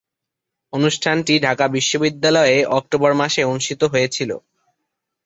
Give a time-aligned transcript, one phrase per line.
[0.73, 4.35] অনুষ্ঠানটি ঢাকা বিশ্ববিদ্যালয়ে অক্টোবর মাসে অনুষ্ঠিত হয়েছিলো।